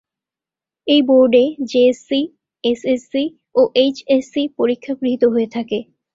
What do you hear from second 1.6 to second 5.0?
JSC, SSC ও HSC পরীক্ষা